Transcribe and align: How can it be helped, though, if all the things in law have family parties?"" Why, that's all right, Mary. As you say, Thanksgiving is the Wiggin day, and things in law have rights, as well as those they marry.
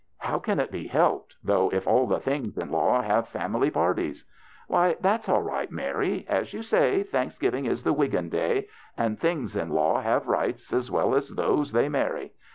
How 0.17 0.39
can 0.39 0.59
it 0.59 0.71
be 0.71 0.87
helped, 0.87 1.35
though, 1.43 1.69
if 1.69 1.85
all 1.85 2.07
the 2.07 2.19
things 2.19 2.57
in 2.57 2.71
law 2.71 3.03
have 3.03 3.27
family 3.29 3.69
parties?"" 3.69 4.25
Why, 4.67 4.95
that's 4.99 5.29
all 5.29 5.43
right, 5.43 5.69
Mary. 5.71 6.25
As 6.27 6.53
you 6.53 6.63
say, 6.63 7.03
Thanksgiving 7.03 7.65
is 7.67 7.83
the 7.83 7.93
Wiggin 7.93 8.29
day, 8.29 8.67
and 8.97 9.19
things 9.19 9.55
in 9.55 9.69
law 9.69 10.01
have 10.01 10.25
rights, 10.27 10.73
as 10.73 10.89
well 10.89 11.13
as 11.13 11.29
those 11.29 11.71
they 11.71 11.87
marry. 11.87 12.33